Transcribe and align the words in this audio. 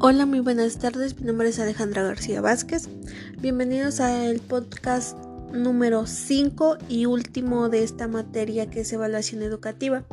Hola, 0.00 0.26
muy 0.26 0.40
buenas 0.40 0.78
tardes. 0.78 1.18
Mi 1.18 1.26
nombre 1.26 1.48
es 1.48 1.58
Alejandra 1.60 2.02
García 2.02 2.40
Vázquez. 2.40 2.88
Bienvenidos 3.40 4.00
al 4.00 4.40
podcast 4.40 5.16
número 5.52 6.06
5 6.06 6.78
y 6.88 7.06
último 7.06 7.68
de 7.68 7.84
esta 7.84 8.08
materia 8.08 8.68
que 8.68 8.80
es 8.80 8.92
evaluación 8.92 9.42
educativa. 9.42 10.04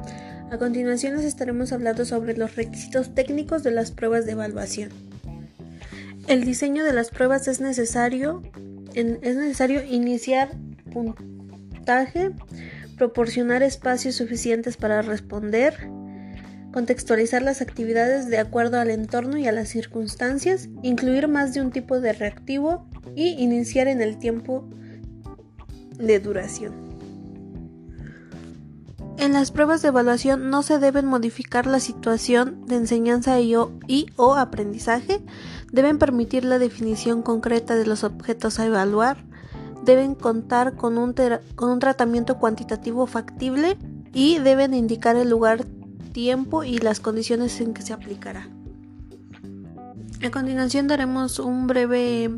A 0.52 0.58
continuación 0.58 1.18
les 1.18 1.26
estaremos 1.26 1.72
hablando 1.72 2.06
sobre 2.06 2.38
los 2.38 2.56
requisitos 2.56 3.16
técnicos 3.16 3.64
de 3.64 3.72
las 3.72 3.92
pruebas 3.92 4.26
de 4.26 4.34
evaluación. 4.34 4.92
El 6.28 6.46
diseño 6.46 6.86
de 6.86 6.94
las 6.94 7.10
pruebas 7.10 7.48
es 7.48 7.60
necesario, 7.60 8.44
es 8.94 9.36
necesario 9.36 9.84
iniciar 9.84 10.52
puntaje, 10.94 12.32
proporcionar 12.98 13.64
espacios 13.64 14.16
suficientes 14.16 14.78
para 14.78 15.02
responder, 15.02 15.90
contextualizar 16.72 17.42
las 17.42 17.62
actividades 17.62 18.28
de 18.28 18.38
acuerdo 18.38 18.80
al 18.80 18.90
entorno 18.90 19.38
y 19.38 19.48
a 19.48 19.52
las 19.52 19.70
circunstancias, 19.70 20.70
incluir 20.82 21.28
más 21.28 21.54
de 21.54 21.62
un 21.62 21.72
tipo 21.72 22.00
de 22.00 22.14
reactivo 22.14 22.86
y 23.16 23.30
iniciar 23.42 23.88
en 23.88 24.02
el 24.02 24.18
tiempo 24.18 24.68
de 25.98 26.20
duración. 26.20 26.92
En 29.18 29.34
las 29.34 29.52
pruebas 29.52 29.84
de 29.84 29.90
evaluación 29.90 30.50
no 30.50 30.64
se 30.64 30.80
deben 30.80 31.06
modificar 31.06 31.68
la 31.68 31.80
situación 31.80 32.66
de 32.66 32.78
enseñanza 32.78 33.40
y 33.40 33.56
o, 33.56 34.36
aprendizaje, 34.36 35.22
deben 35.72 36.00
permitir 36.00 36.44
la 36.44 36.58
definición 36.58 37.22
concreta 37.22 37.76
de 37.76 37.86
los 37.86 38.04
objetos 38.04 38.60
a 38.60 38.66
evaluar, 38.66 39.18
deben 39.84 40.16
contar 40.16 40.76
con 40.76 40.98
un, 40.98 41.14
con 41.56 41.70
un 41.70 41.80
tratamiento 41.80 42.40
cuantitativo 42.40 43.06
factible 43.06 43.78
y 44.12 44.40
deben 44.40 44.74
indicar 44.74 45.16
el 45.16 45.30
lugar 45.30 45.68
tiempo 46.12 46.64
y 46.64 46.78
las 46.78 47.00
condiciones 47.00 47.60
en 47.62 47.74
que 47.74 47.82
se 47.82 47.94
aplicará. 47.94 48.50
A 50.24 50.30
continuación 50.30 50.88
daremos 50.88 51.40
un 51.40 51.66
breve 51.66 52.30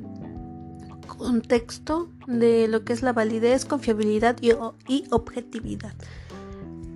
contexto 1.18 2.10
de 2.28 2.68
lo 2.68 2.86
que 2.86 2.94
es 2.94 3.02
la 3.02 3.14
validez, 3.14 3.66
confiabilidad 3.66 4.38
y, 4.42 4.54
objetividad. 5.12 5.94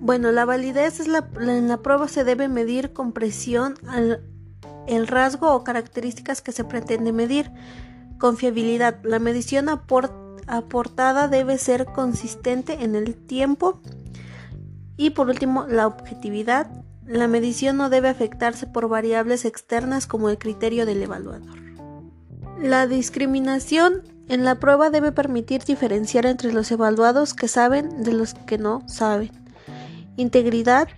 Bueno, 0.00 0.32
la 0.32 0.44
validez 0.44 1.00
es 1.00 1.08
la, 1.08 1.28
en 1.40 1.68
la 1.68 1.78
prueba 1.78 2.08
se 2.08 2.24
debe 2.24 2.48
medir 2.48 2.92
con 2.92 3.12
presión 3.12 3.74
al, 3.86 4.22
el 4.86 5.06
rasgo 5.06 5.54
o 5.54 5.64
características 5.64 6.40
que 6.40 6.52
se 6.52 6.64
pretende 6.64 7.12
medir. 7.12 7.50
Confiabilidad. 8.18 8.98
La 9.04 9.18
medición 9.18 9.68
aportada 9.68 11.28
debe 11.28 11.58
ser 11.58 11.86
consistente 11.86 12.82
en 12.82 12.96
el 12.96 13.14
tiempo 13.14 13.80
y 14.98 15.10
por 15.10 15.30
último, 15.30 15.66
la 15.66 15.86
objetividad. 15.86 16.66
La 17.06 17.28
medición 17.28 17.78
no 17.78 17.88
debe 17.88 18.10
afectarse 18.10 18.66
por 18.66 18.88
variables 18.88 19.46
externas 19.46 20.06
como 20.06 20.28
el 20.28 20.36
criterio 20.36 20.84
del 20.84 21.02
evaluador. 21.02 21.56
La 22.60 22.86
discriminación 22.86 24.02
en 24.28 24.44
la 24.44 24.56
prueba 24.56 24.90
debe 24.90 25.12
permitir 25.12 25.62
diferenciar 25.64 26.26
entre 26.26 26.52
los 26.52 26.70
evaluados 26.70 27.32
que 27.32 27.48
saben 27.48 28.02
de 28.02 28.12
los 28.12 28.34
que 28.34 28.58
no 28.58 28.82
saben. 28.86 29.30
Integridad, 30.16 30.88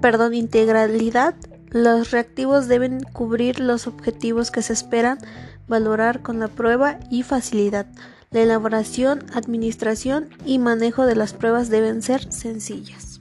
perdón, 0.00 0.32
integralidad. 0.32 1.34
Los 1.70 2.12
reactivos 2.12 2.68
deben 2.68 3.00
cubrir 3.00 3.58
los 3.58 3.88
objetivos 3.88 4.52
que 4.52 4.62
se 4.62 4.72
esperan 4.72 5.18
valorar 5.66 6.22
con 6.22 6.38
la 6.38 6.48
prueba 6.48 7.00
y 7.10 7.24
facilidad. 7.24 7.86
La 8.34 8.40
elaboración, 8.40 9.20
administración 9.32 10.28
y 10.44 10.58
manejo 10.58 11.06
de 11.06 11.14
las 11.14 11.32
pruebas 11.32 11.70
deben 11.70 12.02
ser 12.02 12.32
sencillas. 12.32 13.20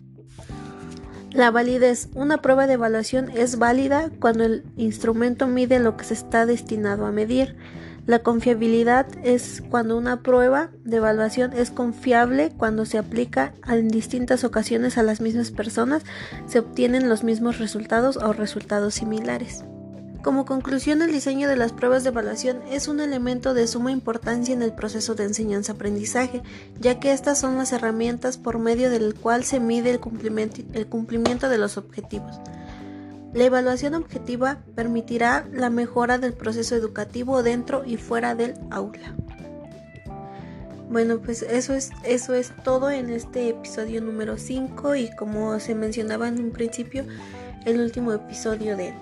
La 1.32 1.52
validez. 1.52 2.10
Una 2.16 2.40
prueba 2.40 2.66
de 2.66 2.74
evaluación 2.74 3.30
es 3.30 3.60
válida 3.60 4.10
cuando 4.20 4.44
el 4.44 4.64
instrumento 4.76 5.46
mide 5.46 5.78
lo 5.80 5.98
que 5.98 6.06
se 6.06 6.16
está 6.16 6.48
destinado 6.48 7.06
a 7.06 7.12
medir. 7.12 7.56
La 8.08 8.24
confiabilidad 8.24 9.06
es 9.24 9.62
cuando 9.70 10.00
una 10.00 10.24
prueba 10.24 10.72
de 10.84 10.98
evaluación 10.98 11.54
es 11.54 11.70
confiable 11.70 12.52
cuando 12.58 12.88
se 12.88 12.98
aplica 12.98 13.54
en 13.68 13.90
distintas 13.90 14.44
ocasiones 14.44 14.98
a 14.98 15.04
las 15.04 15.22
mismas 15.22 15.52
personas, 15.52 16.02
se 16.48 16.58
obtienen 16.58 17.08
los 17.08 17.24
mismos 17.24 17.60
resultados 17.60 18.18
o 18.18 18.34
resultados 18.34 18.96
similares. 18.96 19.64
Como 20.24 20.46
conclusión, 20.46 21.02
el 21.02 21.12
diseño 21.12 21.50
de 21.50 21.58
las 21.58 21.74
pruebas 21.74 22.04
de 22.04 22.10
evaluación 22.10 22.62
es 22.72 22.88
un 22.88 23.02
elemento 23.02 23.54
de 23.54 23.68
suma 23.68 23.92
importancia 23.92 24.54
en 24.54 24.62
el 24.62 24.72
proceso 24.72 25.16
de 25.16 25.26
enseñanza-aprendizaje, 25.26 26.42
ya 26.80 26.98
que 26.98 27.12
estas 27.12 27.38
son 27.38 27.58
las 27.58 27.74
herramientas 27.74 28.38
por 28.38 28.58
medio 28.58 28.90
del 28.90 29.16
cual 29.16 29.44
se 29.44 29.60
mide 29.60 29.90
el 29.90 30.00
cumplimiento, 30.00 31.50
de 31.50 31.58
los 31.58 31.76
objetivos. 31.76 32.40
La 33.34 33.44
evaluación 33.44 33.96
objetiva 33.96 34.60
permitirá 34.76 35.46
la 35.52 35.70
mejora 35.70 36.18
del 36.18 36.32
proceso 36.32 36.74
educativo 36.74 37.44
dentro 37.44 37.84
y 37.86 37.98
fuera 37.98 38.34
del 38.34 38.54
aula. 38.72 39.18
Bueno, 40.90 41.20
pues 41.20 41.42
eso 41.42 41.74
es, 41.74 41.90
eso 42.06 42.34
es 42.34 42.54
todo 42.64 42.92
en 42.92 43.10
este 43.10 43.50
episodio 43.50 44.00
número 44.00 44.38
5 44.38 44.96
y 44.96 45.14
como 45.18 45.60
se 45.60 45.76
mencionaba 45.76 46.30
en 46.30 46.40
un 46.40 46.52
principio, 46.52 47.04
el 47.66 47.82
último 47.82 48.14
episodio 48.14 48.78
de 48.78 48.94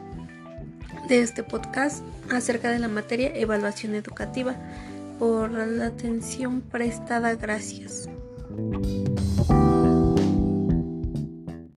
de 1.11 1.21
este 1.21 1.43
podcast 1.43 2.05
acerca 2.31 2.71
de 2.71 2.79
la 2.79 2.87
materia 2.87 3.35
evaluación 3.35 3.95
educativa. 3.95 4.55
Por 5.19 5.51
la 5.51 5.87
atención 5.87 6.61
prestada, 6.61 7.35
gracias. 7.35 8.07